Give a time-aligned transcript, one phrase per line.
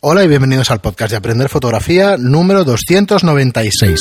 [0.00, 3.98] Hola y bienvenidos al podcast de Aprender Fotografía número 296.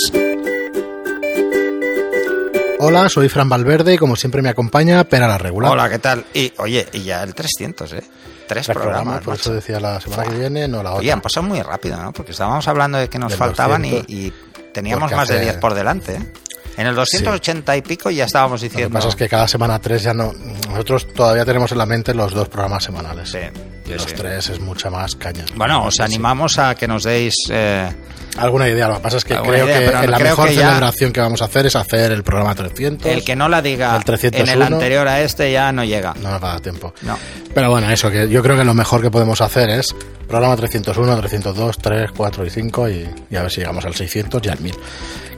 [2.79, 5.71] Hola, soy Fran Valverde y como siempre me acompaña Pera la Regular.
[5.71, 6.25] Hola, ¿qué tal?
[6.33, 8.03] Y oye, y ya el 300, ¿eh?
[8.47, 10.31] Tres, Tres programas, por eso decía la semana Fua.
[10.33, 11.13] que viene, no la otra.
[11.13, 12.13] han pasado muy rápido, ¿no?
[12.13, 14.09] Porque estábamos hablando de que nos Del faltaban y, 200.
[14.15, 14.33] y
[14.73, 16.33] teníamos más de hace- 10 por delante, ¿eh?
[16.77, 18.93] En el 280 y pico ya estábamos Lo que diciendo...
[18.93, 20.31] pasa es que cada semana tres ya no.
[20.69, 23.29] Nosotros todavía tenemos en la mente los dos programas semanales.
[23.29, 23.37] Sí,
[23.78, 24.15] Y sí, los sí.
[24.17, 25.45] tres es mucha más caña.
[25.55, 26.03] Bueno, os Sí, sí.
[26.03, 27.33] animamos a que nos deis...
[27.49, 27.89] eh,
[28.37, 30.67] Alguna idea, lo que pasa es que creo idea, que la creo mejor que ya-
[30.67, 33.11] celebración que vamos a hacer es hacer el programa 300.
[33.11, 34.51] el que no la diga El 301.
[34.51, 36.13] en el anterior a este ya no llega.
[36.21, 36.93] No nos va a dar tiempo.
[37.01, 37.17] No.
[37.53, 39.93] Pero bueno, eso, que yo creo que lo mejor que podemos hacer es
[40.27, 44.41] programa 301, 302, 3, 4 y 5 y, y a ver si llegamos al 600
[44.45, 44.75] y al 1000.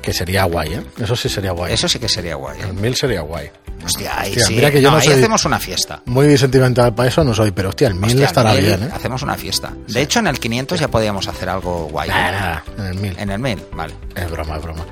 [0.02, 0.84] Que sería guay, ¿eh?
[1.02, 1.74] Eso sí sería guay.
[1.74, 2.60] Eso sí que sería guay.
[2.60, 2.63] ¿eh?
[2.68, 3.49] El 1000 sería guay.
[3.85, 4.55] Hostia, ahí Hostia, sí.
[4.55, 6.02] mira que yo no ahí soy- hacemos una fiesta.
[6.05, 8.90] Muy sentimental para eso no soy, pero hostia, el 1000 Hostia, estará el 1000 bien,
[8.90, 8.91] ¿eh?
[8.94, 9.73] Hacemos una fiesta.
[9.88, 12.09] De hecho, en el 500 ya podíamos hacer algo guay.
[12.09, 12.13] ¿eh?
[12.13, 13.20] Nada, en el 1000.
[13.20, 13.94] En el 1000, vale.
[14.16, 14.85] Es broma, es broma.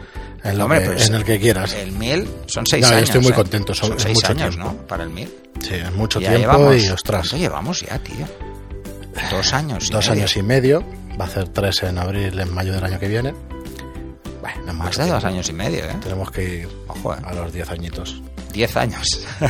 [0.43, 1.73] En, lo Hombre, que- pues, en el que quieras.
[1.73, 3.09] El 1000 son 6 No, yo años.
[3.09, 3.35] estoy muy ¿eh?
[3.35, 4.71] contento, son- Son es 6 mucho años, tiempo.
[4.73, 4.87] ¿no?
[4.87, 5.33] Para el 1000.
[5.61, 7.21] Sí, es mucho Ya tiempo llevamos, y ostras.
[7.21, 8.25] ¿Cuánto llevamos ya, tío?
[9.31, 9.89] Dos años.
[9.89, 10.21] y Dos medio.
[10.21, 10.83] años y medio.
[11.19, 13.33] Va a hacer tres en abril, en mayo del año que viene.
[14.41, 15.95] Bueno, no Más mucho de dos años y medio, ¿eh?
[16.01, 17.17] Tenemos que ir Ojo, ¿eh?
[17.23, 18.21] a los 10 añitos.
[18.51, 19.07] 10 años.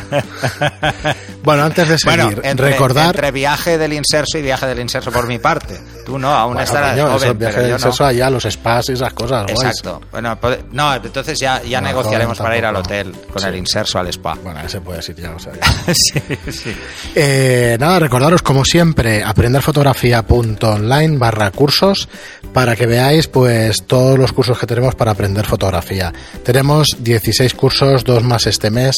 [1.42, 3.06] Bueno, antes de seguir, bueno, entre, recordar.
[3.06, 5.80] entre viaje del inserso y viaje del inserso por mi parte.
[6.04, 7.86] Tú no, aún Bueno, estarás coño, joven, esos viajes pero de yo no.
[7.86, 9.44] exceso allá, los spas y esas cosas.
[9.44, 9.58] guays.
[9.58, 10.02] Exacto.
[10.12, 10.38] Bueno,
[10.72, 13.48] no, entonces ya, ya No, negociaremos para ir al hotel con Sí.
[13.48, 14.34] el inserso al spa.
[14.42, 15.94] Bueno, ese puede ir ya, o sea, ya.
[15.94, 16.20] sí,
[16.52, 16.76] sí.
[17.14, 22.06] Eh, nada, recordaros como siempre aprenderfotografía.online barra cursos
[22.52, 26.12] para que veáis pues todos los cursos que tenemos para aprender fotografía.
[26.44, 28.89] Tenemos 16 cursos, dos más este mes,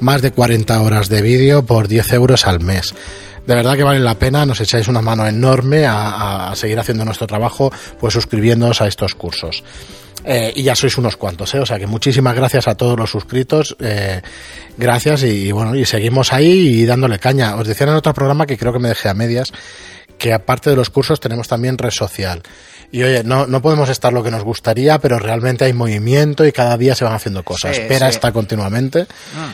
[0.00, 2.94] más de 40 horas de vídeo por 10 euros al mes.
[3.46, 7.26] De verdad que vale la pena, nos echáis una mano enorme a, seguir haciendo nuestro
[7.26, 9.64] trabajo, pues suscribiéndoos a estos cursos.
[10.24, 11.60] Eh, y ya sois unos cuantos, ¿eh?
[11.60, 14.20] o sea que muchísimas gracias a todos los suscritos, eh,
[14.76, 17.56] gracias y, y bueno, y seguimos ahí y dándole caña.
[17.56, 19.52] Os decía en otro programa que creo que me dejé a medias,
[20.18, 22.42] que aparte de los cursos tenemos también red social.
[22.90, 26.52] Y oye, no, no podemos estar lo que nos gustaría, pero realmente hay movimiento y
[26.52, 27.76] cada día se van haciendo cosas.
[27.76, 29.06] Sí, está continuamente,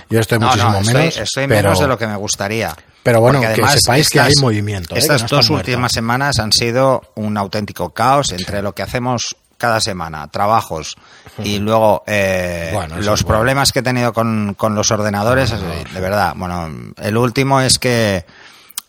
[0.08, 1.16] yo estoy No, muchísimo no, estoy, menos.
[1.16, 2.76] estoy pero, menos de lo que me gustaría.
[3.02, 4.94] pero bueno, que sepáis que hay movimiento.
[4.94, 4.98] ¿eh?
[4.98, 5.70] Estas que no está dos muerta.
[5.70, 10.94] últimas semanas han sido un auténtico caos entre lo que hacemos cada semana, trabajos
[11.42, 13.26] y luego eh, Bueno, los bueno.
[13.38, 15.56] problemas que he tenido con, con los ordenadores, eh,
[15.92, 16.34] de verdad.
[16.36, 16.70] Bueno,
[17.00, 18.24] el último es que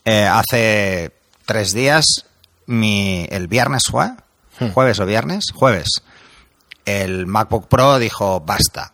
[0.06, 1.12] eh, hace
[1.46, 2.26] tres días,
[2.68, 4.12] mi, el viernes fue,
[4.60, 4.70] Hmm.
[4.70, 6.04] jueves o viernes, jueves,
[6.86, 8.92] el MacBook Pro dijo basta.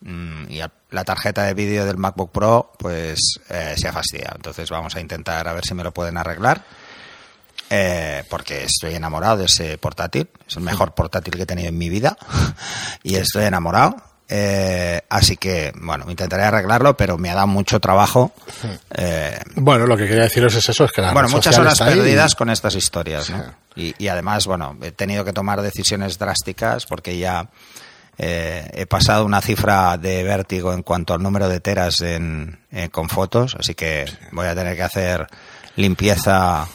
[0.00, 0.60] Mm, y
[0.90, 3.18] la tarjeta de vídeo del MacBook Pro pues
[3.48, 4.36] eh, se ha fastidiado.
[4.36, 6.64] Entonces vamos a intentar a ver si me lo pueden arreglar.
[7.70, 10.28] Eh, porque estoy enamorado de ese portátil.
[10.46, 12.16] Es el mejor portátil que he tenido en mi vida.
[13.02, 13.96] y estoy enamorado.
[14.28, 18.32] Eh, así que, bueno, intentaré arreglarlo, pero me ha dado mucho trabajo.
[18.96, 21.84] Eh, Bueno, lo que quería deciros es eso, es que la bueno, muchas horas y-
[21.84, 23.30] perdidas con estas historias.
[23.76, 27.48] Y, y además, bueno, he tenido que tomar decisiones drásticas porque ya
[28.16, 32.60] eh, he pasado una cifra de vértigo en cuanto al número de teras en,
[32.92, 35.26] con fotos, así que voy a tener que hacer
[35.76, 36.66] limpieza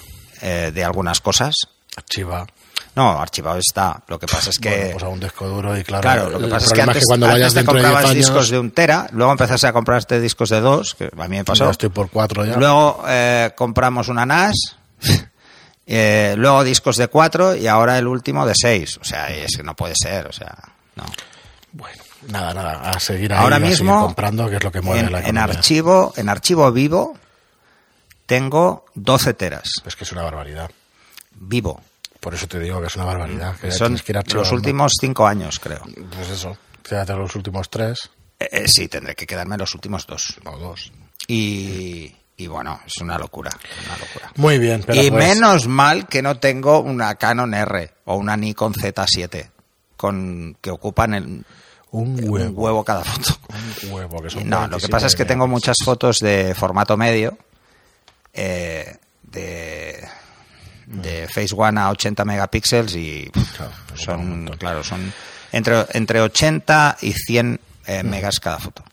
[0.41, 1.55] de algunas cosas.
[1.97, 2.45] Archiva.
[2.95, 4.01] No, archivado está.
[4.07, 4.69] Lo que pasa es que...
[4.69, 7.03] Bueno, pues a un disco duro y claro, Claro, lo que pasa es que antes,
[7.05, 9.67] cuando antes vayas te dentro de 10 comprabas años, discos de un tera, luego empezaste
[9.67, 11.65] a comprarte discos de dos, que a mí me pasó.
[11.65, 12.57] ya estoy por cuatro ya.
[12.57, 14.77] Luego eh, compramos una NAS,
[15.87, 18.99] eh, luego discos de 4 y ahora el último de 6.
[19.01, 20.55] O sea, es que no puede ser, o sea,
[20.95, 21.03] no.
[21.71, 24.81] Bueno, nada, nada, a seguir ahí, Ahora a seguir mismo, comprando, que es lo que
[24.81, 27.17] mueve En, la en archivo, en archivo vivo
[28.25, 29.71] tengo 12 teras.
[29.85, 30.69] Es que es una barbaridad.
[31.33, 31.81] Vivo.
[32.19, 33.55] Por eso te digo que es una barbaridad.
[33.57, 35.81] Que Son que los últimos 5 años, creo.
[36.15, 38.09] Pues eso, quédate los últimos tres
[38.39, 40.39] Eh, eh, sí, tendré que quedarme los últimos dos.
[40.45, 40.91] o dos.
[41.27, 43.51] Y, y bueno, es una locura,
[43.85, 44.31] una locura.
[44.35, 48.35] Muy bien, pero y pues, menos mal que no tengo una Canon R o una
[48.35, 49.49] Nikon Z7
[49.97, 51.23] con que ocupan el,
[51.91, 52.83] un un huevo.
[52.83, 53.37] cada foto.
[53.83, 56.55] Un huevo, que son No, lo que 47 pasa es que tengo muchas fotos de
[56.55, 57.37] formato medio,
[58.33, 60.07] eh, de,
[60.89, 65.13] de Face One a 80 megapíxeles y Claro, un son, claro, son
[65.51, 68.83] entre, entre 80 y 100 eh, megas cada foto.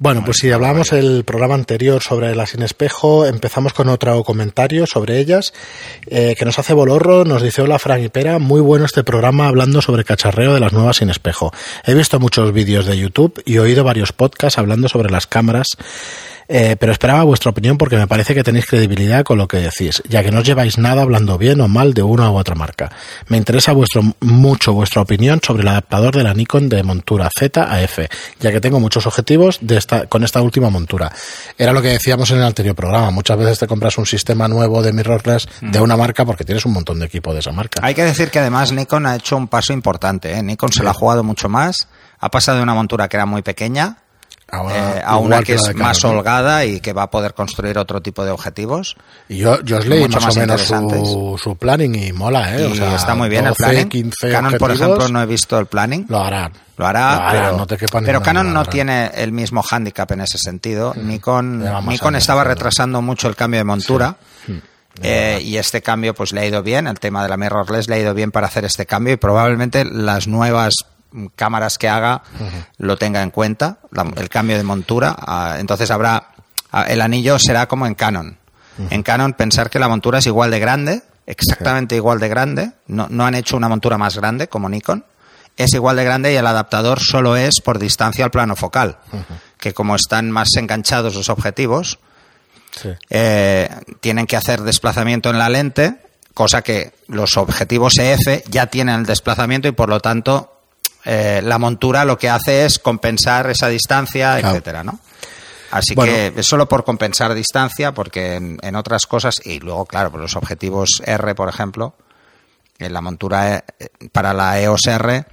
[0.00, 4.86] Bueno, pues si hablábamos el programa anterior sobre las sin espejo, empezamos con otro comentario
[4.86, 5.52] sobre ellas,
[6.06, 9.48] eh, que nos hace Bolorro, nos dice, hola Fran y Pera, muy bueno este programa
[9.48, 11.52] hablando sobre cacharreo de las nuevas sin espejo.
[11.84, 15.66] He visto muchos vídeos de YouTube y oído varios podcasts hablando sobre las cámaras
[16.48, 20.02] Eh, pero esperaba vuestra opinión porque me parece que tenéis credibilidad con lo que decís,
[20.08, 22.90] ya que no os lleváis nada hablando bien o mal de una u otra marca.
[23.28, 27.70] Me interesa vuestro, mucho vuestra opinión sobre el adaptador de la Nikon de montura Z
[27.70, 28.08] a F,
[28.40, 31.12] ya que tengo muchos objetivos de esta, con esta última montura.
[31.58, 33.10] Era lo que decíamos en el anterior programa.
[33.10, 36.72] Muchas veces te compras un sistema nuevo de mirrorless de una marca porque tienes un
[36.72, 37.80] montón de equipo de esa marca.
[37.84, 40.32] Hay que decir que además Nikon ha hecho un paso importante.
[40.32, 40.42] ¿eh?
[40.42, 41.88] Nikon se lo ha jugado mucho más.
[42.20, 43.98] Ha pasado de una montura que era muy pequeña
[44.50, 48.00] Ahora, eh, a una que es más holgada y que va a poder construir otro
[48.00, 48.96] tipo de objetivos.
[49.28, 52.66] Y yo, yo os leí más, más o menos su, su planning y mola, ¿eh?
[52.66, 53.88] y O sea, está muy bien 12, el planning.
[53.88, 56.06] 15 Canon, por ejemplo, no he visto el planning.
[56.08, 56.52] Lo harán.
[56.78, 59.62] Lo hará, Lo hará, pero, no te quepa pero ninguna Canon no tiene el mismo
[59.62, 60.94] hándicap en ese sentido.
[60.96, 64.16] Nikon, Nikon estaba retrasando mucho el cambio de montura.
[65.02, 67.96] eh, y este cambio pues le ha ido bien, el tema de la mirrorless le
[67.96, 70.74] ha ido bien para hacer este cambio y probablemente las nuevas
[71.36, 72.22] cámaras que haga
[72.78, 75.14] lo tenga en cuenta, la- el cambio de montura.
[75.18, 76.28] ah, entonces habrá,
[76.72, 78.36] ah, el anillo será como en Canon.
[78.90, 83.06] En Canon pensar que la montura es igual de grande, exactamente igual de grande, no,
[83.10, 85.04] no han hecho una montura más grande como Nikon,
[85.56, 88.98] es igual de grande y el adaptador solo es por distancia al plano focal,
[89.58, 91.98] que como están más enganchados los objetivos,
[92.80, 92.90] Sí.
[93.10, 93.68] eh,
[94.00, 95.96] tienen que hacer desplazamiento en la lente,
[96.34, 100.57] cosa que los objetivos EF ya tienen el desplazamiento y por lo tanto
[101.10, 104.48] eh, la montura lo que hace es compensar esa distancia, Claro.
[104.50, 105.00] etcétera, ¿no?
[105.70, 106.12] Así Bueno.
[106.12, 110.20] que es solo por compensar distancia, porque en, en otras cosas, y luego, claro, por
[110.20, 111.94] los objetivos R, por ejemplo,
[112.78, 115.24] en la montura eh, para la EOS R,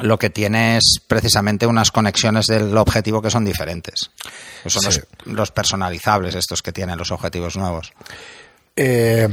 [0.00, 4.10] lo que tiene es precisamente unas conexiones del objetivo que son diferentes.
[4.62, 5.00] Que Son Sí.
[5.26, 7.92] los, los personalizables estos que tienen los objetivos nuevos.
[8.82, 9.28] Eh,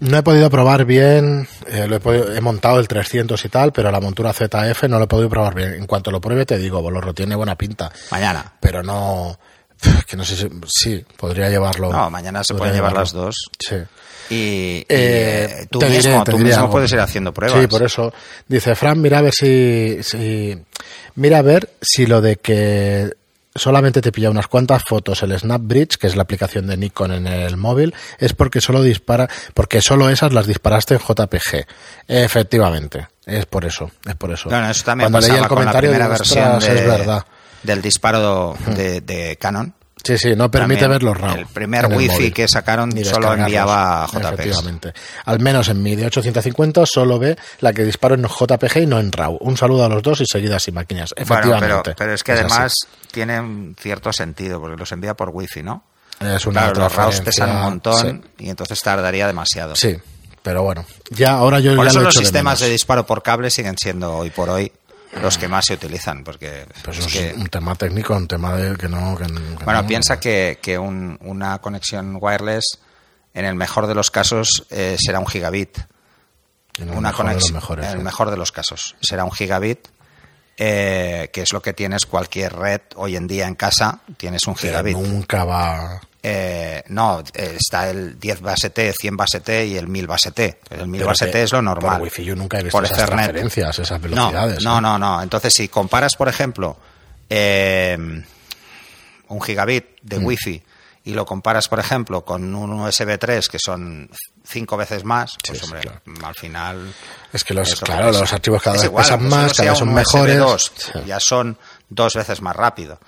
[0.00, 3.72] no he podido probar bien, eh, lo he, podido- he montado el 300 y tal,
[3.72, 5.74] pero la montura ZF no lo he podido probar bien.
[5.74, 8.52] En cuanto lo pruebe te digo, Bolorro tiene buena pinta, Mañana.
[8.60, 9.38] pero no,
[10.06, 11.90] que no sé si, sí, podría llevarlo.
[11.92, 13.36] No, mañana se pueden llevar las dos.
[13.58, 13.76] Sí.
[14.30, 17.60] Y, y, Eh, eh, tú mismo, diré, tú mismo puedes ir haciendo pruebas.
[17.60, 18.12] Sí, por eso.
[18.48, 20.58] Dice, Fran, mira a ver si, si-
[21.14, 23.10] Mira a ver si lo de que
[23.54, 27.26] solamente te pilla unas cuantas fotos el SnapBridge, que es la aplicación de Nikon en
[27.26, 31.66] el móvil, es porque solo dispara, porque solo esas las disparaste en JPG.
[32.08, 34.48] Efectivamente, es por eso, es por eso.
[34.48, 37.24] Bueno, eso también Cuando leí el con la comentario primera versión "Ostras, de- es verdad.
[37.62, 39.74] del disparo de, de Canon.
[40.04, 41.36] Sí, sí, no permite ver los RAW.
[41.36, 42.32] el primer wifi móvil.
[42.32, 44.24] que sacaron solo enviaba JPGs.
[44.32, 44.92] Efectivamente.
[45.24, 48.98] Al menos en mi de 850 solo ve la que disparo en JPG y no
[48.98, 49.36] en RAW.
[49.40, 51.14] Un saludo a los dos y seguidas y máquinas.
[51.16, 51.80] Bueno, Efectivamente.
[51.84, 52.40] pero, pero es que así.
[52.40, 52.72] además
[53.12, 55.84] tiene un cierto sentido, porque los envía por wifi, ¿no?
[56.20, 59.74] es una Claro, los RAWs pesan un montón y entonces tardaría demasiado.
[59.76, 60.00] Sí, sí,
[60.42, 60.84] pero bueno.
[61.10, 62.72] Ya ahora yo Por ya eso lo los de sistemas de, menos.
[62.74, 64.70] disparo por cable siguen siendo hoy por hoy
[65.20, 68.76] los que más se utilizan, porque Pues es que- un tema técnico, un tema de
[68.76, 69.16] que no.
[69.16, 72.78] que- que Bueno, no- piensa que, que un- una conexión wireless,
[73.34, 75.78] en el mejor de los casos, eh, será un gigabit.
[76.78, 77.54] en el una mejor de los conexión.
[77.54, 78.96] mejores, en el mejor de los casos.
[79.02, 79.88] Será un gigabit,
[80.64, 83.98] eh, que es lo que tienes cualquier red hoy en día en casa.
[84.16, 84.96] Tienes un Pero gigabit.
[84.96, 86.00] nunca va.
[86.22, 90.30] Eh, no, eh, está el 10 base T, 100 base T y el 1000 base
[90.30, 90.60] T.
[90.70, 91.94] El 1000 Pero base T es lo normal.
[91.94, 93.16] Por Wi-Fi yo nunca he visto Por esas Ethernet.
[93.24, 94.62] transferencias, esas velocidades.
[94.62, 94.80] no, ¿eh?
[94.82, 95.20] no, no.
[95.20, 96.76] Entonces, si comparas, por ejemplo,
[97.28, 97.96] eh,
[99.28, 100.24] un gigabit de Mm.
[100.26, 100.62] Wi-Fi
[101.04, 104.08] y lo comparas, por ejemplo, con un USB 3 que son
[104.44, 106.00] cinco veces más, pues sí, hombre, claro.
[106.26, 106.94] al final...
[107.32, 108.20] Es que los, claro, pesa.
[108.20, 110.38] los archivos cada vez igual, pesan aunque más, cada vez son mejores.
[110.38, 111.06] USB2, Sí.
[111.06, 112.98] ya son dos veces más rápido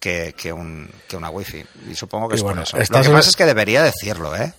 [0.00, 1.64] que, que, un, que una Wi-Fi.
[1.90, 2.92] Y supongo que Y es bueno, por eso.
[2.92, 4.52] Lo que pasa es que debería decirlo, ¿eh?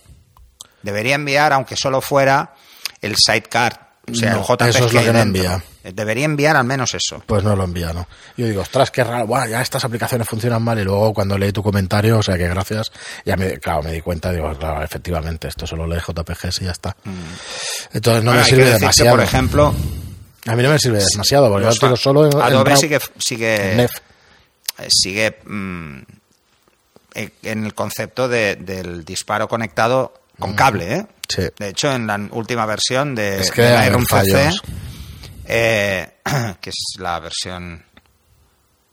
[0.82, 2.54] Debería enviar, aunque solo fuera
[3.02, 5.62] el sidecar, o sea, No, el JPG eso es lo que no envía.
[5.82, 7.22] Eh, Debería enviar al menos eso.
[7.26, 8.06] Pues no lo envía, ¿no?
[8.36, 11.52] Yo digo, ostras, qué raro, bueno, ya estas aplicaciones funcionan mal y luego cuando leí
[11.52, 12.92] tu comentario, o sea que gracias,
[13.24, 16.72] ya me, claro, me di cuenta, digo, claro, efectivamente, esto solo lee JPGs y ya
[16.72, 16.94] está.
[17.92, 19.16] Entonces no Bueno, me sirve que, demasiado.
[19.16, 19.74] por ejemplo,
[20.46, 23.80] a mí no me sirve demasiado, porque yo tiro solo en, Adobe sigue, sigue, en
[23.80, 23.88] eh,
[24.88, 25.98] sigue mm,
[27.14, 31.06] eh, en el concepto de- del disparo conectado con cable, ¿eh?
[31.28, 31.42] Sí.
[31.58, 34.62] De hecho, en la última versión de, Es que de CC, fallos.
[35.52, 36.14] Eh,
[36.60, 37.84] que es la versión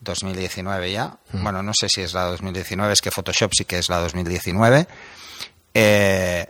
[0.02, 3.90] 2019 ya, bueno, no sé si es la 2019, es que Photoshop sí que es
[3.90, 4.88] la 2019,
[5.74, 6.50] eh,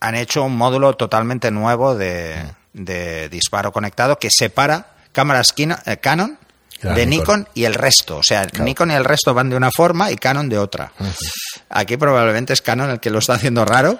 [0.00, 2.36] han hecho un módulo totalmente nuevo de,
[2.72, 6.38] de disparo conectado que separa cámaras Kino- eh, Canon
[6.82, 7.40] de Nikon.
[7.40, 8.18] Nikon y el resto.
[8.18, 10.92] O sea, Nikon y el resto van de una forma y Canon de otra.
[11.70, 13.98] Aquí probablemente es Canon el que lo está haciendo raro.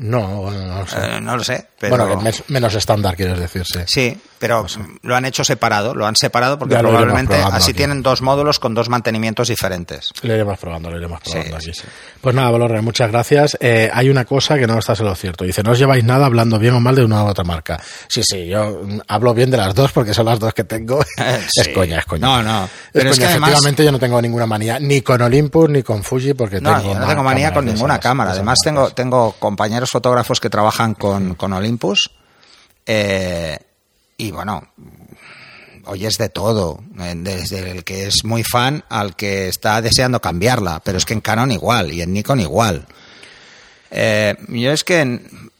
[0.00, 0.96] No, no sé.
[1.00, 1.66] Eh, no lo sé.
[1.80, 3.80] Pero bueno, que menos estándar, quieres decir, sí.
[3.86, 4.66] Sí, pero
[5.02, 7.76] lo han hecho separado, lo han separado porque Ya lo probablemente así aquí.
[7.78, 10.12] tienen dos módulos con dos mantenimientos diferentes.
[10.22, 11.78] Lo iremos probando, lo iremos probando Sí, aquí.
[11.80, 11.84] sí.
[12.20, 13.56] Pues nada, Valorre, muchas gracias.
[13.60, 15.44] Eh, hay una cosa que no estás en lo cierto.
[15.44, 17.80] Dice, no os lleváis nada hablando bien o mal de una u otra marca.
[18.08, 21.00] Sí, sí, yo hablo bien de las dos porque son las dos que tengo.
[21.16, 21.72] Es Sí.
[21.72, 22.26] coña, es coña.
[22.26, 22.68] No, no.
[22.92, 26.02] Pero es que además- efectivamente yo no tengo ninguna manía, ni con Olympus ni con
[26.02, 28.30] Fuji, porque No, tengo yo no tengo manía con ninguna esas- cámara.
[28.32, 32.10] Además, tengo, tengo compañeros fotógrafos que trabajan con, con Olympus.
[32.86, 33.58] eh,
[34.16, 34.62] y bueno,
[35.84, 36.80] oyes de todo.
[37.00, 40.80] eh, Desde el que es muy fan al que está deseando cambiarla.
[40.84, 42.86] Pero es que en Canon igual y en Nikon igual.
[43.90, 45.50] Eh, yo es que en-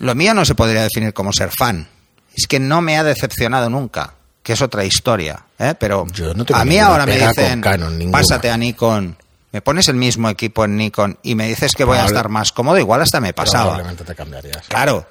[0.00, 1.88] lo mío no se podría definir como ser fan.
[2.34, 5.40] Es que no me ha decepcionado nunca, que es otra historia.
[5.58, 5.74] ¿eh?
[5.78, 9.16] Pero Yo no tengo a mí ahora me dicen, Canon, pásate a Nikon,
[9.52, 12.52] me pones el mismo equipo en Nikon y me dices que voy a estar más
[12.52, 13.64] cómodo, igual hasta me pasaba.
[13.74, 14.66] Probablemente te cambiarías.
[14.68, 15.06] Claro.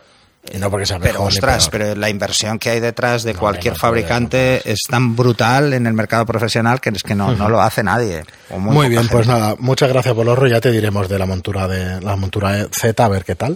[0.52, 3.34] Y no porque sea Pero mejor ni ostras, pero la inversión que hay detrás de
[3.36, 7.36] No, cualquier no fabricante es tan brutal en el mercado profesional que es que no,
[7.36, 8.24] no lo hace nadie.
[8.50, 9.16] o Muy, bien, gente.
[9.16, 13.06] pues nada, muchas gracias Bolorro, ya te diremos de la montura de la montura Z
[13.06, 13.56] a ver qué tal.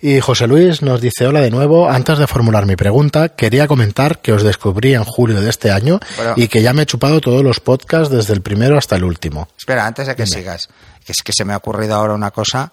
[0.00, 4.20] Y José Luis nos dice hola de nuevo, antes de formular mi pregunta, quería comentar
[4.20, 6.34] que os descubrí en julio de este año Bueno.
[6.36, 9.48] y que ya me he chupado todos los podcasts desde el primero hasta el último.
[9.58, 10.68] Espera, antes de que sigas,
[11.04, 12.70] que es que se me ha ocurrido ahora una cosa.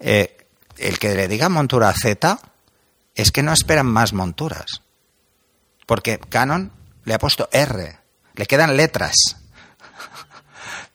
[0.00, 0.36] Eh,
[0.78, 2.38] el que le diga montura Z
[3.14, 4.82] es que no esperan más monturas.
[5.86, 6.72] Porque Canon
[7.04, 7.96] le ha puesto R,
[8.34, 9.14] le quedan letras.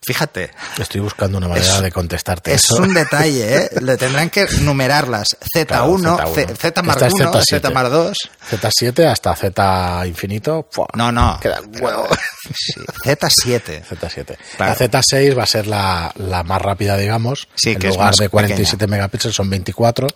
[0.03, 2.77] Fíjate, Estoy buscando una manera Es- de contestarte es eso.
[2.81, 3.70] un detalle, ¿eh?
[3.81, 5.38] Le tendrán que numerarlas.
[5.55, 6.34] Z1, Claro, Z1.
[6.34, 7.43] Z, Z más Esta es 1, Z7.
[7.46, 8.17] Z más 2.
[8.51, 10.67] Z7 hasta Z infinito.
[10.72, 10.88] ¡fua!
[10.96, 11.39] No, no.
[11.39, 12.08] Queda huevo.
[12.53, 12.74] Sí,
[13.05, 13.84] Z7.
[13.86, 14.38] Z7.
[14.58, 14.75] Claro.
[14.79, 17.48] La Z6 va a ser la, la más rápida, digamos.
[17.55, 20.08] Sí, en que es lugar más de 47 megapíxeles son 24.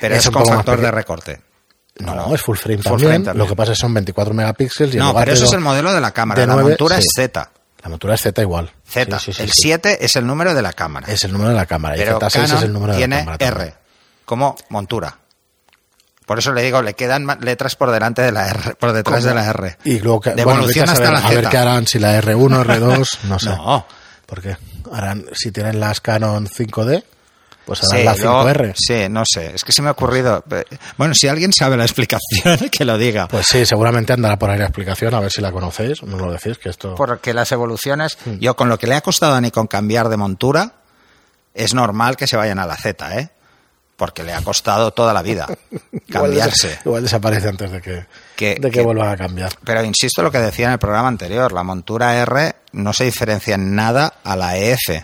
[0.00, 1.40] Pero Es es, un con factor de recorte.
[2.00, 2.34] No, ¿O no?
[2.34, 3.08] es full frame, Full también.
[3.10, 3.44] frame también.
[3.44, 5.92] Lo que pasa es que son 24 megapíxeles y No, pero eso es el modelo
[5.92, 6.40] de la cámara.
[6.40, 7.02] de la nueve, montura sí.
[7.06, 7.50] es Z.
[7.82, 8.72] La montura es Z igual.
[8.86, 9.18] Z.
[9.20, 9.62] Sí, sí, sí, el sí.
[9.62, 11.06] 7 es el número de la cámara.
[11.12, 11.94] Es el número de la cámara.
[11.96, 13.38] pero y Z6 Canon es el número de tiene la cámara.
[13.38, 13.68] también.
[13.68, 13.74] R
[14.24, 15.18] como montura.
[16.26, 19.32] Por eso le digo, le quedan letras por delante de la R, por detrás de
[19.34, 19.78] la R.
[19.84, 22.20] Y luego, que- bueno, vete a hasta saber, la A ver qué harán, si la
[22.20, 23.48] R1, R2, no sé.
[23.56, 23.86] No.
[24.26, 24.58] ¿Por qué?
[24.92, 27.02] Harán, si tienen las Canon 5D,
[27.68, 28.74] pues harán Sí, la luego- 5R.
[28.74, 29.52] sí, no sé.
[29.54, 30.42] Es que se me ha ocurrido.
[30.96, 33.28] Bueno, si alguien sabe la explicación, que lo diga.
[33.28, 36.02] Pues sí, seguramente andará por ahí la explicación, a ver si la conocéis.
[36.02, 36.94] No lo decís, que esto...
[36.94, 38.38] Porque las evoluciones, Hmm.
[38.40, 40.72] yo con lo que le ha costado a Nikon cambiar de montura,
[41.54, 43.28] es normal que se vayan a la Z, ¿eh?
[43.96, 45.46] Porque le ha costado toda la vida
[46.10, 46.78] cambiarse.
[46.84, 48.06] Igual desaparece antes de que,
[48.36, 49.52] Que- de que, que- vuelvan a cambiar.
[49.64, 53.56] Pero insisto lo que decía en el programa anterior, la montura R no se diferencia
[53.56, 55.02] en nada a la EF.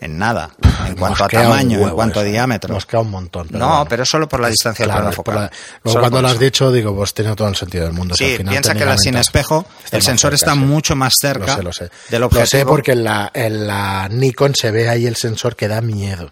[0.00, 0.50] En nada.
[0.86, 2.72] En cuanto a tamaño, en cuanto a diámetro.
[2.72, 3.48] Nos queda un montón.
[3.48, 3.86] Pero no, bueno.
[3.88, 5.34] pero solo por la distancia del Claro, plano por focal.
[5.42, 5.50] la-
[5.82, 8.14] luego cuando lo has dicho, digo, pues tiene todo el sentido del mundo.
[8.14, 10.58] Sí, al final piensa que la sin espejo, el sensor cerca, está sí.
[10.60, 11.90] mucho más cerca Lo sé, lo sé.
[12.10, 15.66] del Lo sé porque en la, en la Nikon se ve ahí el sensor que
[15.66, 16.30] da miedo.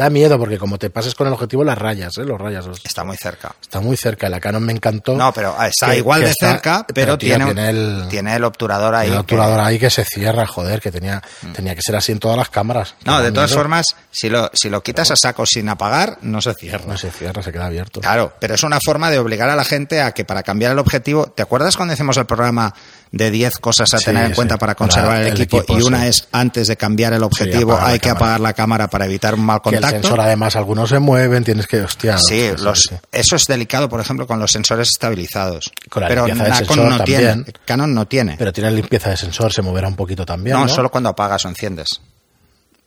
[0.00, 2.24] Da miedo porque como te pases con el objetivo, las rayas, ¿eh?
[2.24, 2.64] Los rayas.
[2.64, 3.54] los- Está muy cerca.
[3.60, 4.30] Está muy cerca.
[4.30, 5.14] La Canon me encantó.
[5.14, 8.06] No, pero ah, está que- igual que de está- cerca, pero, tío, tiene, tiene el,
[8.08, 9.08] tiene el obturador ahí.
[9.08, 11.22] el que- obturador ahí que se cierra, joder, que tenía,
[11.54, 12.94] tenía que ser así en todas las cámaras.
[13.04, 13.60] No, de da todas miedo.
[13.60, 16.86] formas, si lo, si lo quitas a saco sin apagar, no se cierra.
[16.86, 18.00] No se cierra, se queda abierto.
[18.00, 20.78] Claro, pero es una forma de obligar a la gente a que para cambiar el
[20.78, 22.74] objetivo, ¿te acuerdas cuando hicimos el programa
[23.12, 25.78] de 10 cosas a Sí, tener en sí, cuenta para conservar el, el equipo, equipo,
[25.78, 26.06] y una sí.
[26.08, 28.16] es antes de cambiar el objetivo hay que cámara.
[28.18, 30.02] apagar la cámara para evitar un mal Que el contacto?
[30.02, 32.18] sensor además algunos se mueven, tienes que, hostia.
[32.18, 35.72] Sí, los, eso es delicado, por ejemplo, con los sensores estabilizados.
[35.88, 37.54] Con la pero limpieza del sensor no tiene, también.
[37.64, 38.36] Canon no tiene.
[38.38, 40.56] Pero tiene limpieza de sensor, se moverá un poquito también.
[40.56, 41.88] no, No, solo cuando apagas o enciendes.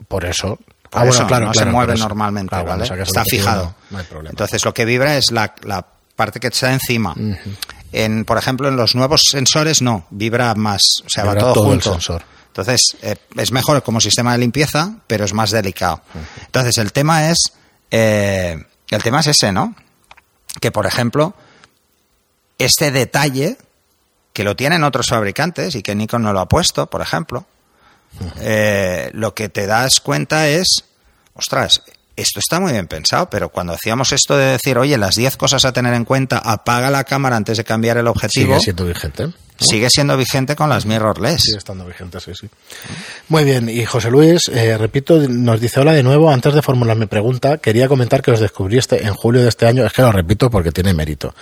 [0.08, 0.58] Por eso.
[0.90, 3.02] Por Ah, eso bueno, claro, no claro, se mueve normalmente, Claro, ¿vale?
[3.04, 3.76] Está fijado.
[3.90, 4.30] No, hay problema.
[4.30, 7.16] Entonces lo que vibra es la, la parte que está encima.
[7.94, 11.54] En, por ejemplo, en los nuevos sensores no, vibra más, o sea, Vibra va todo,
[11.54, 11.92] todo el junto.
[11.94, 12.24] sensor.
[12.48, 16.02] Entonces, eh, es mejor como sistema de limpieza, pero es más delicado.
[16.46, 17.54] Entonces, el tema es,
[17.90, 19.76] eh, el tema es ese, ¿no?
[20.60, 21.34] Que, por ejemplo,
[22.60, 23.58] este detalle,
[24.34, 27.46] que lo tienen otros fabricantes y que Nikon no lo ha puesto, por ejemplo,
[28.40, 30.84] eh, lo que te das cuenta es,
[31.34, 31.82] ostras,
[32.16, 35.66] esto está muy bien pensado, pero cuando hacíamos esto de decir, oye, las 10 cosas
[35.66, 39.28] a tener en cuenta, apaga la cámara antes de cambiar el objetivo, Sigue siendo vigente.
[39.28, 39.34] ¿no?
[39.60, 41.42] sigue siendo vigente con las mirrorless.
[41.42, 42.50] Sigue estando vigente, sí, sí.
[43.30, 46.32] Muy bien, y José Luis, eh, repito, nos dice hola de nuevo.
[46.32, 49.66] Antes de formular mi pregunta, quería comentar que os descubrí este, en julio de este
[49.66, 49.86] año.
[49.86, 51.34] Es que lo repito porque tiene mérito.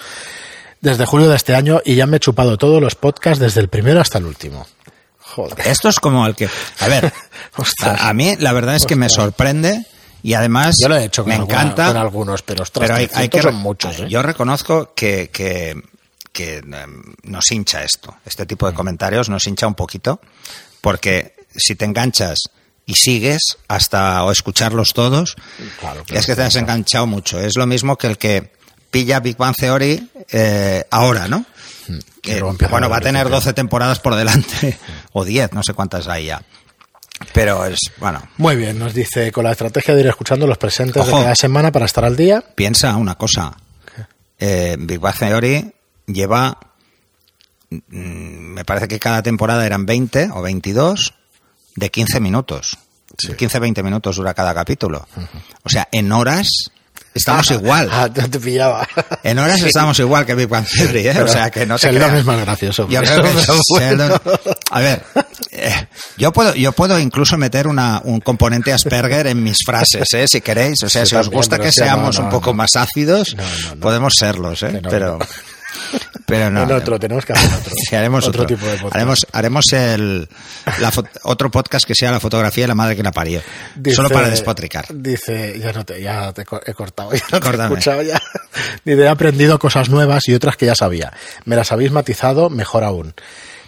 [0.82, 3.70] Desde julio de este año y ya me he chupado todos los podcasts desde el
[3.70, 4.66] primero hasta el último.
[5.20, 5.68] Joder.
[5.68, 6.50] Esto es como el que...
[6.80, 7.14] A ver,
[7.84, 9.86] a, a mí la verdad es que me sorprende
[10.24, 11.88] y además Yo lo he hecho con, me alguna- encanta...
[11.88, 14.00] con algunos, pero ostras, pero hay, hay 300 que son muchos.
[14.00, 14.06] ¿eh?
[14.10, 15.82] yo reconozco que, que,
[16.32, 18.16] que em, nos hincha esto.
[18.26, 20.20] Este tipo de comentarios nos hincha un poquito,
[20.82, 22.40] porque si te enganchas
[22.86, 25.36] y sigues hasta o escucharlos todos,
[25.80, 27.40] Claro, es que te has enganchado mucho.
[27.40, 28.52] Es lo mismo que el que
[28.90, 31.46] pilla Big Bang Theory eh, ahora, ¿no?
[32.22, 33.36] Que Que, bueno, va a tener principio.
[33.38, 34.78] 12 temporadas por delante,
[35.14, 36.42] o 10, no sé cuántas hay ya.
[37.34, 41.02] Pero es, bueno, Muy bien, nos dice con la estrategia de ir escuchando los presentes
[41.02, 41.18] Ojo.
[41.18, 42.44] de cada semana para estar al día.
[42.56, 43.56] piensa una cosa.
[44.40, 45.72] Eh, Big Bang Theory
[46.08, 46.58] lleva,
[47.70, 47.78] mm,
[48.54, 51.14] me parece que cada temporada eran 20 o 22
[51.76, 52.78] de 15 minutos.
[53.18, 55.06] 15-20 minutos dura cada capítulo.
[55.64, 56.48] O sea, en horas
[57.14, 57.90] estamos igual.
[57.92, 58.88] Ah, te pillaba.
[59.24, 61.22] En horas estamos igual que Big Bang Theory, ¿eh?
[61.22, 62.88] O sea, que no te Sheldon es más gracioso.
[62.90, 63.30] Yo creo que.
[63.80, 64.20] Sheldon-
[64.72, 65.04] A ver,
[65.52, 70.28] eh, yo puedo, yo puedo incluso meter una, un componente Asperger en mis frases, ¿eh?
[70.28, 70.82] si queréis.
[70.84, 72.56] O sea, Sí, si os gusta que seamos no, un poco no.
[72.58, 73.36] más ácidos,
[73.80, 74.82] podemos serlos, ¿eh?
[74.90, 75.26] Pero, no.
[76.26, 76.64] pero no.
[76.64, 77.74] En otro, tenemos que hacer otro.
[77.90, 78.96] Sí, haremos otro, otro, tipo de podcast.
[78.96, 80.30] Haremos, haremos el,
[80.80, 80.92] la
[81.24, 83.42] otro podcast que sea la fotografía de la madre que la parió.
[83.76, 84.86] Dice- Solo para despotricar.
[84.94, 88.22] Dice, ya no te, ya te he cortado, ya no te he escuchado ya.
[88.86, 91.12] Dice, he aprendido cosas nuevas y otras que ya sabía.
[91.46, 93.14] Me las habéis matizado, mejor aún.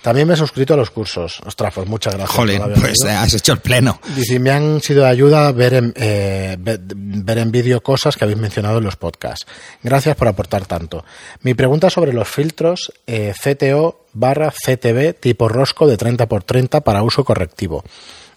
[0.04, 1.40] También me he suscrito a los cursos.
[1.46, 2.36] Ostras, pues muchas gracias.
[2.36, 4.02] Jolín, pues eh, has hecho el pleno.
[4.14, 8.26] Dice, me han sido de ayuda ver en, eh, ver, ver en vídeo cosas que
[8.26, 9.48] habéis mencionado en los podcasts.
[9.82, 11.06] Gracias por aportar tanto.
[11.44, 17.24] Mi pregunta sobre los filtros eh, CTO barra CTB tipo rosco de 30x30 para uso
[17.24, 17.86] correctivo.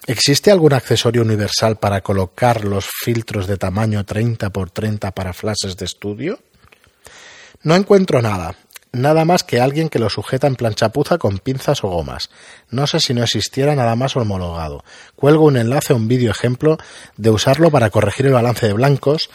[0.07, 6.39] ¿Existe algún accesorio universal para colocar los filtros de tamaño 30x30 para flashes de estudio?
[7.65, 8.55] No encuentro nada.
[8.97, 12.31] Nada más que alguien que lo sujeta en plan chapuza con pinzas o gomas.
[12.71, 14.85] No sé si no existiera nada más homologado.
[15.15, 16.79] Cuelgo un enlace a un vídeo ejemplo
[17.17, 19.29] de usarlo para corregir el balance de blancos,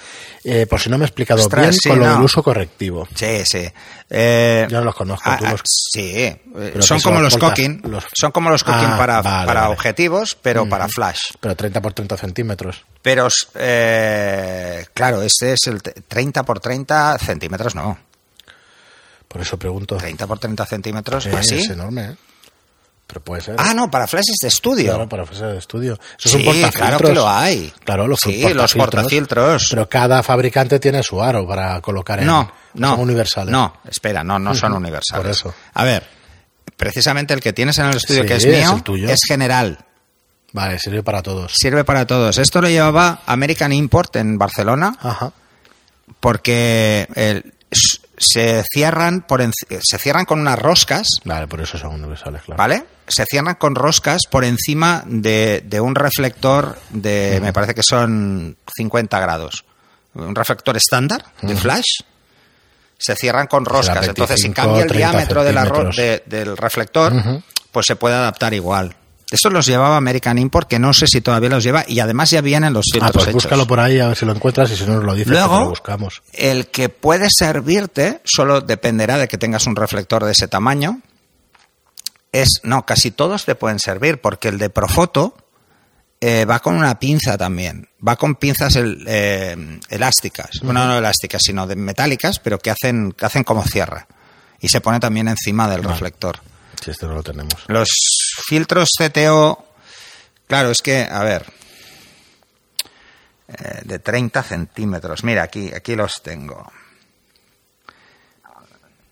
[0.43, 3.07] eh, por si no me he explicado Ostras, bien sí, con lo del uso correctivo.
[3.13, 3.67] Sí, sí.
[4.09, 6.35] Eh, Yo no los conozco, tú los- Sí,
[6.81, 9.73] son como los cooking, los- son como los cooking Ah, para, vale, para vale.
[9.73, 11.19] objetivos, pero para flash.
[11.39, 12.83] Pero 30 por 30 centímetros.
[13.01, 17.97] Pero, eh, claro, este es el te- 30 por 30 centímetros, no.
[19.31, 19.95] Por eso pregunto.
[19.97, 21.59] 30 por 30 centímetros, Eh, así.
[21.59, 22.15] Es enorme, ¿eh?
[23.07, 23.55] Pero puede ser.
[23.57, 24.85] Ah, no, para flashes de estudio.
[24.93, 25.99] Claro, para fase de estudio.
[26.17, 27.73] Eso Sí, es claro que lo hay.
[27.83, 28.55] Claro, los Sí, portafiltros.
[28.55, 29.67] los portafiltros.
[29.69, 32.25] Pero cada fabricante tiene su aro para colocar en.
[32.27, 32.91] No, no.
[32.91, 33.51] Son universales.
[33.51, 35.21] No, espera, no, no son universales.
[35.23, 35.53] por eso.
[35.73, 36.07] A ver,
[36.77, 39.09] precisamente el que tienes en el estudio Sí, que es es mío el tuyo.
[39.09, 39.79] es general.
[40.53, 41.53] Vale, sirve para todos.
[41.55, 42.37] Sirve para todos.
[42.37, 45.33] Esto lo llevaba American Import en Barcelona Ajá.
[46.19, 47.53] porque el-
[48.21, 52.57] se cierran por enci- se cierran con unas roscas, Vale, por eso son universales, claro.
[52.57, 52.85] ¿vale?
[53.07, 58.55] Se cierran con roscas por encima de, de un reflector de, me parece que son
[58.75, 59.65] 50 grados.
[60.13, 62.01] Un reflector estándar de flash.
[62.97, 64.07] Se cierran con roscas.
[64.07, 67.13] Entonces, si 25, cambia el 30 diámetro de la de- del reflector,
[67.71, 68.95] pues se puede adaptar igual.
[69.31, 72.41] Estos los llevaba American Import, que no sé si todavía los lleva, y además ya
[72.41, 73.33] vienen los filtros Ah, pues hechos.
[73.35, 75.59] búscalo por ahí a ver si lo encuentras y si no nos lo dices, Luego,
[75.61, 76.21] lo buscamos.
[76.33, 80.99] el que puede servirte solo dependerá de que tengas un reflector de ese tamaño.
[82.33, 85.35] Es, no, casi todos te pueden servir, porque el de Profoto
[86.21, 87.89] eh, va con una pinza también.
[88.05, 90.59] Va con pinzas el- eh, elásticas.
[90.61, 94.05] Bueno, no elásticas, sino de metálicas, pero que hacen, que hacen como cierre.
[94.59, 96.39] Y se pone también encima del reflector.
[96.83, 97.53] Si este no lo tenemos.
[97.67, 97.89] Los
[98.41, 99.65] filtros CTO,
[100.47, 101.45] claro, es que, a ver,
[103.47, 105.23] eh, de 30 centímetros.
[105.23, 106.71] Mira, aquí, aquí los tengo.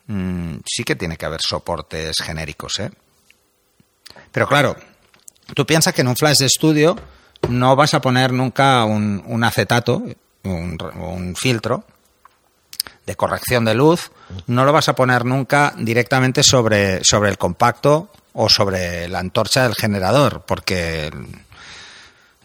[0.07, 2.91] Mm, sí que tiene que haber soportes genéricos, ¿eh?
[4.31, 4.75] Pero claro,
[5.53, 6.95] tú piensas que en un flash de estudio
[7.49, 10.03] no vas a poner nunca un, acetato,
[10.43, 11.83] un, un filtro
[13.05, 14.11] de corrección de luz,
[14.47, 19.63] no lo vas a poner nunca directamente sobre, sobre el compacto o sobre la antorcha
[19.63, 21.11] del generador, porque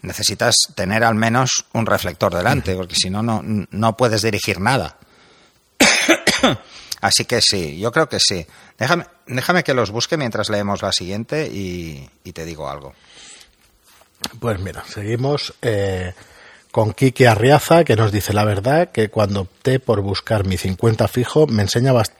[0.01, 4.97] necesitas tener al menos un reflector delante, porque si no, no, puedes dirigir nada.
[7.01, 8.45] Así que sí, yo creo que sí.
[8.77, 12.93] Déjame, déjame que los busque mientras leemos la siguiente y, y te digo algo.
[14.39, 16.13] Pues mira, seguimos eh,
[16.71, 21.07] con Kiki Arriaza, que nos dice la verdad que cuando opté por buscar mi 50
[21.07, 22.13] fijo me enseña bast-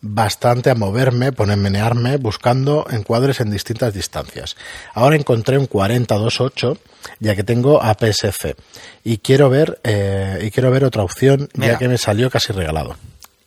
[0.00, 4.56] bastante a moverme, ponermenearme, buscando encuadres en distintas distancias.
[4.94, 6.78] Ahora encontré un 40-2.8,
[7.20, 8.56] ya que tengo APS-C,
[9.04, 11.72] y quiero ver y eh, quiero ver otra opción, Mira.
[11.72, 12.96] ya que me salió casi regalado.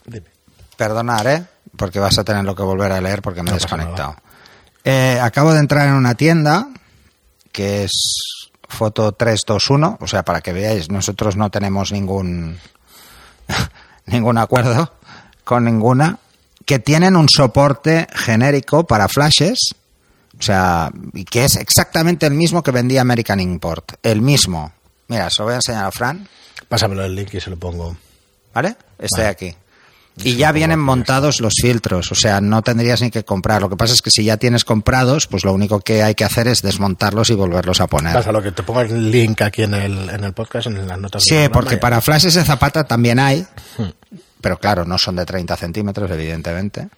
[0.05, 0.27] Dime.
[0.75, 1.45] Perdonar, ¿eh?
[1.77, 4.15] Porque vas a tener lo que volver a leer porque me he No desconectado.
[4.83, 6.67] Eh, acabo de entrar en una tienda
[7.51, 7.91] que es
[8.67, 12.57] Foto 321, o sea, para que veáis, nosotros no tenemos ningún
[14.05, 14.93] ningún acuerdo
[15.43, 16.17] con ninguna.
[16.65, 19.59] Que tienen un soporte genérico para flashes,
[20.39, 24.71] o sea, y que es exactamente el mismo que vendía American Import, el mismo.
[25.07, 26.27] Mira, se lo voy a enseñar a Fran,
[26.67, 27.97] Pásamelo el link y se lo pongo.
[28.53, 28.75] ¿vale?
[28.97, 29.27] Este de Vale.
[29.27, 29.55] aquí.
[30.23, 33.61] Y ya vienen montados los filtros, o sea, no tendrías ni que comprar.
[33.61, 36.25] Lo que pasa es que si ya tienes comprados, pues lo único que hay que
[36.25, 38.13] hacer es desmontarlos y volverlos a poner.
[38.13, 40.99] Pasa lo que te pongo el link aquí en el, en el podcast, en las
[40.99, 41.23] notas.
[41.23, 43.47] Sí, porque para flashes de zapata también hay,
[44.41, 46.89] pero claro, no son de 30 centímetros, evidentemente.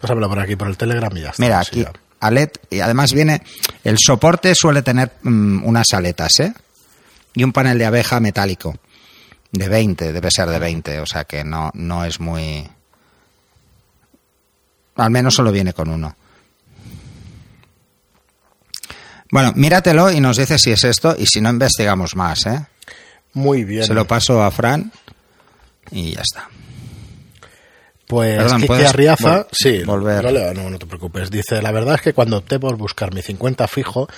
[0.00, 1.42] Pásamelo por aquí, por el Telegram y ya está.
[1.42, 1.92] Mira, aquí, ya.
[2.20, 3.42] ALED, y además viene,
[3.82, 6.52] el soporte suele tener mm, unas aletas, ¿eh?
[7.34, 8.76] Y un panel de abeja metálico,
[9.52, 12.68] de 20, debe ser de 20, o sea que no, no es muy...
[14.96, 16.14] Al menos solo viene con uno.
[19.30, 22.66] Bueno, míratelo y nos dices si es esto y si no investigamos más, ¿eh?
[23.32, 23.84] Muy bien.
[23.84, 24.92] Se lo paso a Fran
[25.92, 26.48] y ya está.
[28.10, 30.24] Pues Perdón, Kike ¿puedes Arriaza, vol- sí, volver?
[30.24, 31.30] No, leo, no, no te preocupes.
[31.30, 34.08] Dice, la verdad es que cuando opté por buscar mi 50 fijo,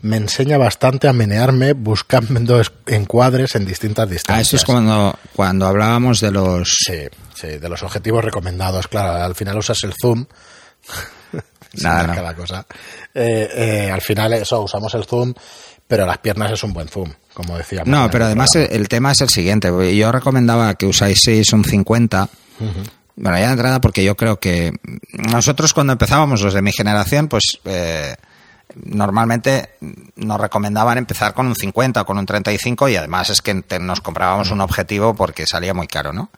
[0.00, 4.38] me enseña bastante a menearme buscando es- encuadres en distintas distancias.
[4.38, 6.76] Ah, eso es cuando, cuando hablábamos de los...
[6.86, 7.02] Sí,
[7.34, 8.88] sí, de los objetivos recomendados.
[8.88, 10.24] Claro, al final usas el zoom.
[11.82, 12.14] Nada, Sin no.
[12.14, 12.66] cada cosa.
[13.14, 15.32] Eh, eh, al final eso, usamos el zoom,
[15.86, 17.88] pero las piernas es un buen zoom, como decíamos.
[17.88, 19.70] No, el pero además el, tema es el siguiente.
[19.96, 22.28] Yo recomendaba que usáis un 50.
[23.16, 24.72] Bueno, ya de entrada porque yo creo que
[25.12, 28.16] nosotros cuando empezábamos, los de mi generación, pues eh,
[28.74, 29.70] normalmente
[30.16, 34.00] nos recomendaban empezar con un 50 o con un 35 y además es que nos
[34.00, 36.30] comprábamos un objetivo porque salía muy caro, ¿no?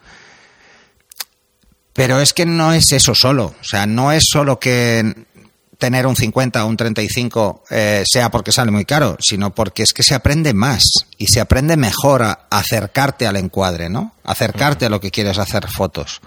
[1.92, 3.54] Pero es que no es eso solo.
[3.60, 5.14] O sea, no es solo que
[5.78, 9.92] tener un 50 o un 35 eh, sea porque sale muy caro, sino porque es
[9.92, 14.14] que se aprende más y se aprende mejor a acercarte al encuadre, ¿no?
[14.24, 16.20] Acercarte a lo que quieres hacer fotos.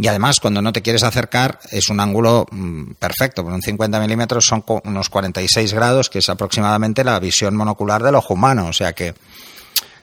[0.00, 3.42] Y además, cuando no te quieres acercar, es un ángulo mm, perfecto.
[3.42, 8.14] Por un 50 milímetros son unos 46 grados, que es aproximadamente la visión monocular del
[8.14, 8.68] ojo humano.
[8.68, 9.14] O sea que,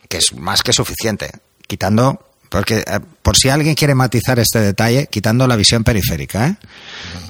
[0.09, 1.31] que es más que suficiente.
[1.65, 6.55] Quitando, porque eh, por si alguien quiere matizar este detalle, quitando la visión periférica, ¿eh?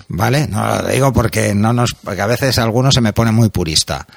[0.07, 0.47] ¿Vale?
[0.47, 4.07] No lo digo porque, no nos, porque a veces alguno se me pone muy purista.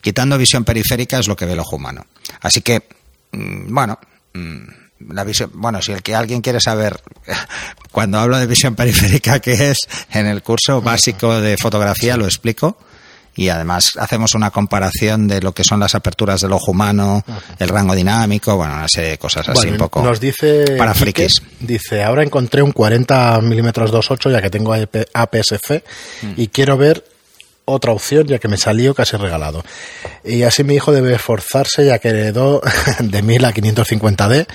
[0.00, 2.06] Quitando visión periférica es lo que ve el ojo humano.
[2.40, 2.86] Así que,
[3.32, 3.98] mm, bueno,
[4.32, 7.00] mm, la visión, bueno, si el que alguien quiere saber
[7.92, 9.78] cuando hablo de visión periférica qué es,
[10.12, 12.76] en el curso básico de fotografía lo explico
[13.38, 17.22] y además hacemos una comparación de lo que son las aperturas del ojo humano,
[17.58, 20.64] el rango dinámico, bueno, una serie de cosas así Bueno, un poco Nos dice.
[20.78, 21.42] para Quique, frikis.
[21.60, 25.84] Dice, ahora encontré un 40 milímetros 2.8 ya que tengo AP APS-C
[26.22, 26.32] Mm.
[26.38, 27.04] y quiero ver
[27.66, 29.62] otra opción ya que me salió casi regalado.
[30.24, 32.62] Y así mi hijo debe esforzarse ya que heredó
[33.00, 34.46] de 1000 a 550D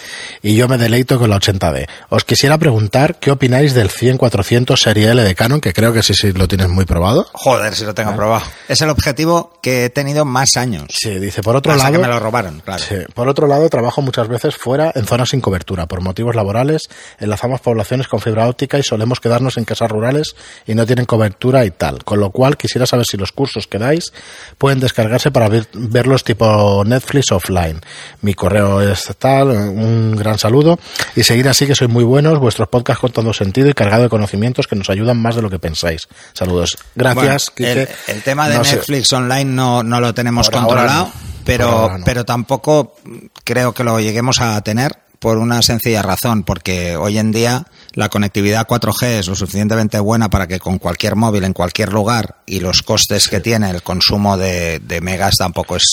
[0.42, 1.88] y yo me deleito con la 80D.
[2.10, 6.14] Os quisiera preguntar qué opináis del 100-400 serie L de Canon, que creo que sí,
[6.14, 7.28] sí lo tienes muy probado.
[7.34, 8.46] Joder, si lo tengo probado.
[8.68, 10.86] Es el objetivo que he tenido más años.
[10.90, 12.02] Sí, dice, por otro Hasta lado...
[12.02, 12.84] que me lo robaron, claro.
[12.84, 12.96] Sí.
[13.14, 15.86] Por otro lado, trabajo muchas veces fuera en zonas sin cobertura.
[15.86, 20.76] Por motivos laborales, enlazamos poblaciones con fibra óptica y solemos quedarnos en casas rurales y
[20.76, 22.04] no tienen cobertura y tal.
[22.04, 24.12] Con lo cual, quisiera saber si los cursos que dais
[24.58, 27.82] pueden descargarse para ver- verlos tipo Netflix offline.
[28.22, 30.80] Mi correo es tal, un gran saludo
[31.16, 34.10] y seguir así que sois muy buenos, vuestros podcasts con todo sentido y cargado de
[34.10, 36.08] conocimientos que nos ayudan más de lo que pensáis.
[36.34, 36.78] Saludos.
[36.96, 38.76] Gracias, Bueno, el, tema de No sé.
[38.78, 41.12] Netflix online no, no lo tenemos Por controlado,
[41.46, 42.06] pero, ahora no.
[42.06, 42.96] pero tampoco
[43.44, 48.10] creo que lo lleguemos a tener por una sencilla razón, porque hoy en día la
[48.10, 52.60] conectividad 4G es lo suficientemente buena para que con cualquier móvil en cualquier lugar y
[52.60, 55.84] los costes que tiene el consumo de, de megas tampoco es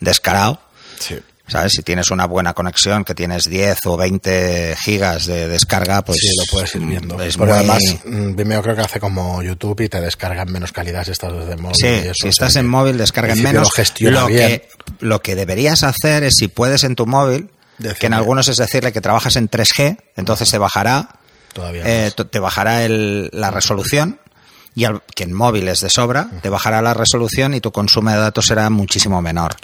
[0.00, 0.60] descarado.
[0.98, 1.18] Sí.
[1.48, 1.72] ¿Sabes?
[1.72, 6.28] Si tienes una buena conexión, que tienes 10 o 20 gigas de descarga, pues sí,
[6.38, 7.20] lo puedes ir viendo.
[7.20, 10.70] Es Porque muy- además, mm, Vimeo creo que hace como YouTube y te descargan menos
[10.72, 11.76] calidad si estás desde móvil.
[11.76, 14.20] Sí, y eso, si o estás sea en móvil, descarga en principio menos.
[14.22, 14.68] Lo que,
[15.00, 17.98] lo que deberías hacer es, si puedes en tu móvil, Decirle.
[17.98, 21.08] que en algunos es decirle que trabajas en 3G, entonces te bajará,
[21.52, 24.18] Todavía eh, te bajará el- la resolución,
[24.74, 28.10] y al- que en móvil es de sobra, te bajará la resolución y tu consumo
[28.10, 29.54] de datos será muchísimo menor.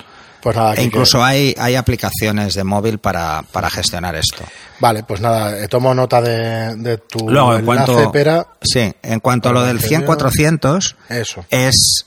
[0.40, 4.44] Pues nada, E incluso hay, hay aplicaciones de móvil para, para gestionar esto.
[4.79, 8.46] Vale, pues nada, eh, tomo nota de, de tu Luego, en enlace, cuanto, Pera.
[8.62, 11.44] sí, en cuanto a lo del 100-400, Eso.
[11.51, 12.05] es...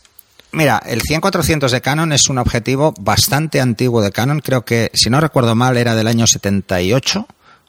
[0.53, 4.39] Mira, el 100-400 de Canon es un objetivo bastante antiguo de Canon.
[4.41, 7.25] Creo que, si no recuerdo mal, era del año 78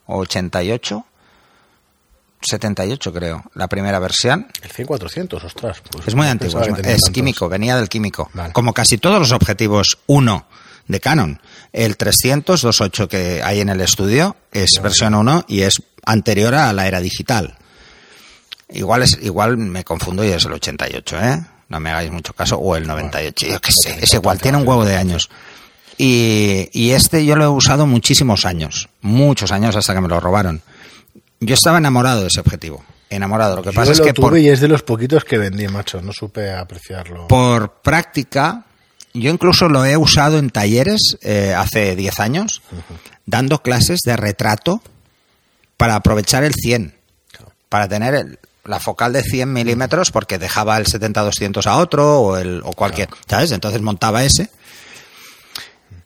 [0.06, 1.04] o 88.
[2.42, 4.46] 78 creo, la primera versión.
[4.62, 5.82] El 100-400, ostras.
[5.90, 8.30] pues Es muy antiguo, es, químico, venía del químico.
[8.34, 8.52] Vale.
[8.52, 10.46] Como casi todos los objetivos 1
[10.88, 11.40] de Canon.
[11.72, 16.72] El 300 28 que hay en el estudio es versión 1 y es anterior a
[16.72, 17.56] la era digital.
[18.68, 21.46] Igual, es, igual me confundo y es el 88, ¿eh?
[21.68, 22.56] No me hagáis mucho caso.
[22.58, 23.98] O el 98, yo qué sé.
[24.00, 25.30] Es igual, tiene un huevo de años.
[25.98, 28.88] Y, y este yo lo he usado muchísimos años.
[29.00, 30.62] Muchos años hasta que me lo robaron.
[31.44, 32.84] Yo estaba enamorado de ese objetivo.
[33.10, 33.56] Enamorado.
[33.56, 35.38] Lo que pasa Yo es lo que tuve por, y es de los poquitos que
[35.38, 36.00] vendí, macho.
[36.00, 37.26] No supe apreciarlo.
[37.28, 38.64] por práctica,
[39.12, 42.62] yo incluso lo he usado en talleres eh, hace 10 años,
[43.26, 44.80] dando clases de retrato
[45.76, 46.94] para aprovechar el 100,
[47.68, 52.36] para tener el- la focal de 100 milímetros, porque dejaba el 70-200 a otro o,
[52.36, 53.50] el, o cualquier, ¿sabes?
[53.50, 54.48] Entonces montaba ese.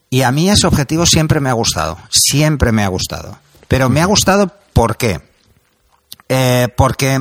[0.09, 3.37] Y a mí ese objetivo siempre me ha gustado, siempre me ha gustado.
[3.67, 5.19] Pero me ha gustado ¿por qué?
[6.29, 7.19] Eh, porque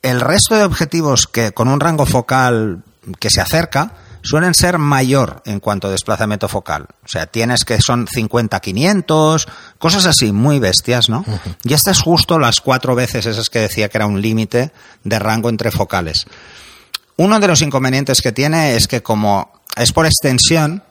[0.00, 2.82] el resto de objetivos que con un rango focal
[3.20, 3.92] que se acerca
[4.22, 6.86] suelen ser mayor en cuanto a desplazamiento focal.
[7.04, 9.46] O sea, tienes que son 50-500,
[9.78, 11.26] cosas así, muy bestias, ¿no?
[11.62, 14.72] Y esta es justo las cuatro veces esas que decía que era un límite
[15.04, 16.24] de rango entre focales.
[17.16, 20.82] Uno de los inconvenientes que tiene es que como es por extensión,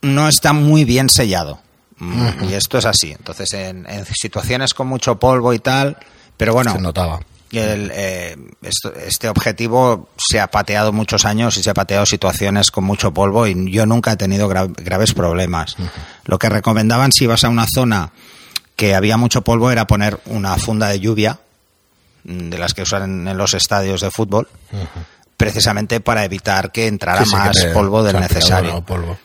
[0.00, 1.60] no está muy bien sellado.
[1.98, 3.12] Mm, Y esto es así.
[3.12, 5.96] Entonces, en, en situaciones con mucho polvo y tal,
[6.36, 7.20] pero bueno, Se notaba.
[7.52, 12.70] el, eh, esto- este objetivo se ha pateado muchos años y se ha pateado situaciones
[12.72, 15.76] con mucho polvo y yo nunca he tenido gra- graves problemas.
[16.24, 18.10] Lo que recomendaban si vas a una zona
[18.76, 21.38] que había mucho polvo era poner una funda de lluvia,
[22.24, 24.48] mm, de las que usan en, los estadios de fútbol,
[25.36, 28.80] precisamente para evitar que entrara Sí, sí, que más te- polvo del necesario.
[28.82, 29.16] polvo.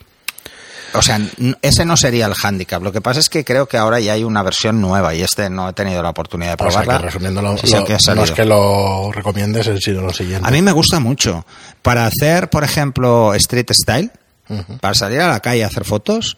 [0.93, 1.19] O sea,
[1.62, 2.82] ese no sería el hándicap.
[2.82, 5.49] Lo que pasa es que creo que ahora ya hay una versión nueva y este
[5.49, 7.10] no he tenido la oportunidad de O sea, probarla.
[7.10, 7.19] que
[7.67, 10.47] sí, lo- que ha no es que lo recomiendes, es lo siguiente.
[10.47, 11.45] A mí me gusta mucho.
[11.82, 14.12] Para hacer, por ejemplo, street style,
[14.82, 16.38] para salir a la calle a hacer fotos,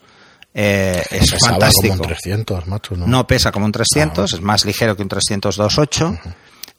[0.54, 1.88] eh, es Pesaba fantástico.
[1.96, 3.06] como un 300, macho, ¿no?
[3.06, 6.18] No pesa como un 300, es más ligero que un 302.8.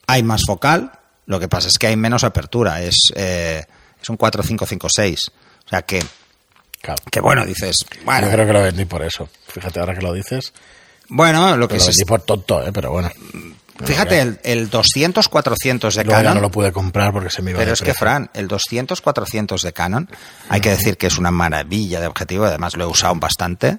[0.08, 0.92] Hay más focal,
[1.26, 3.64] lo que pasa es que hay menos apertura, es, eh,
[4.02, 5.32] es un 4556.
[5.66, 6.04] O sea que,
[6.84, 7.02] Claro.
[7.10, 9.30] que bueno, dices, bueno, Yo creo que lo vendí por eso.
[9.48, 10.52] Fíjate, ahora que lo dices.
[11.08, 12.72] bueno, lo Que lo vendí por tonto, ¿eh?
[12.74, 13.10] Pero bueno.
[13.86, 16.36] Fíjate, el, el 200-400 de Luego ya Canon.
[16.36, 17.94] no lo pude comprar porque se me iba Pero es que.
[17.94, 20.10] Fran, el 200-400 de Canon,
[20.50, 23.78] hay que decir que es una maravilla de objetivo, además lo he usado bastante.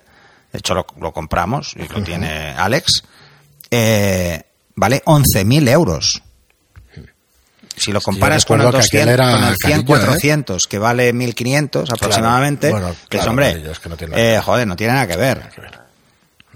[0.52, 3.02] De hecho, lo, lo compramos y lo tiene Alex.
[3.70, 4.42] Eh,
[4.76, 6.22] vale 11.000 euros.
[7.76, 10.36] Si lo comparas con el, recuerdo que aquel 200, era con el carillo, ¿eh?
[10.36, 14.76] 100-400, que vale 1.500 aproximadamente, Bueno, pues claro, hombre, es que no eh, joder, no
[14.76, 15.50] tiene nada que ver.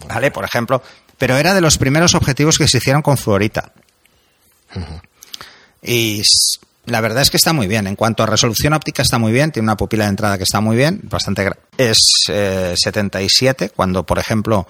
[0.08, 0.30] ¿Vale?
[0.30, 0.82] Por ejemplo,
[1.18, 3.72] pero era de los primeros objetivos que se hicieron con fluorita.
[5.82, 6.22] Y
[6.86, 7.86] la verdad es que está muy bien.
[7.86, 10.60] En cuanto a resolución óptica está muy bien, tiene una pupila de entrada que está
[10.60, 14.66] muy bien, bastante es eh, 77, cuando por ejemplo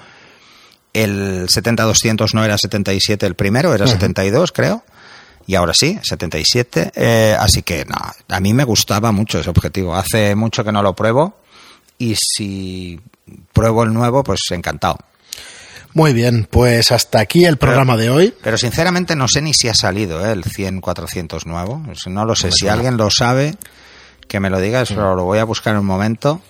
[0.93, 4.85] el 70-200 no era 77 el primero, era 72 creo.
[5.49, 6.93] Y ahora sí, 77.
[6.95, 7.97] eh, así que no,
[8.29, 9.97] a mí me gustaba mucho ese objetivo.
[9.97, 11.39] Hace mucho que no lo pruebo.
[11.97, 13.01] Y si
[13.55, 14.99] pruebo el nuevo, pues encantado.
[15.95, 18.35] Muy bien, pues hasta aquí el programa de hoy.
[18.43, 20.33] Pero sinceramente no sé ni si ha salido ¿eh?
[20.33, 21.83] el 100-400 nuevo.
[22.07, 22.53] No lo sé.
[22.53, 23.57] Si alguien lo sabe,
[24.29, 24.83] que me lo diga.
[24.83, 26.43] Eso lo voy a buscar en un momento.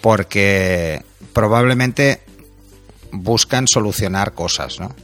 [0.00, 2.22] Porque probablemente
[3.12, 4.94] buscan solucionar cosas, ¿no?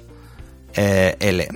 [0.74, 1.46] Eh, el-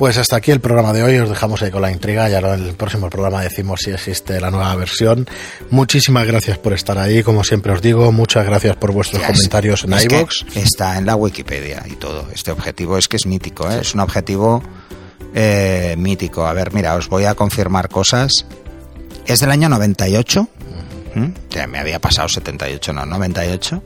[0.00, 1.18] Pues hasta aquí el programa de hoy.
[1.18, 2.26] Os dejamos ahí con la intriga.
[2.30, 5.28] Ya en el próximo programa decimos si existe la nueva versión.
[5.68, 7.22] Muchísimas gracias por estar ahí.
[7.22, 10.46] Como siempre os digo, muchas gracias por vuestros comentarios en es.
[10.54, 12.26] Está en la Wikipedia y todo.
[12.32, 13.80] Este objetivo es que es mítico, ¿eh?
[13.82, 14.62] es un objetivo
[15.34, 16.46] eh, mítico.
[16.46, 18.46] A ver, mira, os voy a confirmar cosas.
[19.26, 20.48] Es del año 98.
[21.14, 21.26] ¿Mm?
[21.50, 23.82] Ya me había pasado 78, no, 98.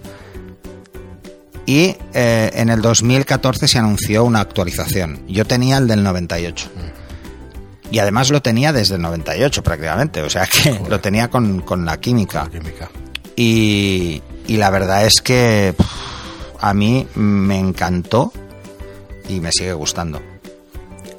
[1.67, 5.25] Y eh, en el 2014 se anunció una actualización.
[5.29, 6.71] Yo tenía el del 98.
[7.91, 10.23] Y además lo tenía desde el 98 prácticamente.
[10.23, 12.49] O sea que lo tenía con, con la química.
[12.51, 12.91] Química.
[13.37, 15.87] Y, y la verdad es que pff,
[16.61, 18.33] a mí me encantó
[19.29, 20.21] y me sigue gustando.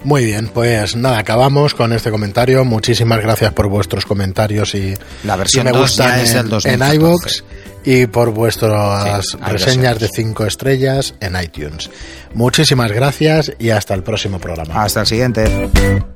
[0.05, 2.63] Muy bien, pues nada, acabamos con este comentario.
[2.63, 6.35] Muchísimas gracias por vuestros comentarios y, La versión y me 2 gustan ya es en,
[6.37, 6.93] del 2014.
[6.95, 7.43] en iVoox
[7.85, 10.11] y por vuestras Sí, reseñas de versiones.
[10.15, 11.89] 5 estrellas en iTunes.
[12.35, 14.83] Muchísimas gracias y hasta el próximo programa.
[14.83, 16.13] Hasta el siguiente.